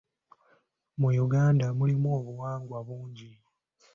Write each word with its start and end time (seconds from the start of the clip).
Mu 0.99 1.09
Uganda 1.25 1.67
mulimu 1.77 2.07
obuwangwa 2.19 2.79
bungi. 2.87 3.29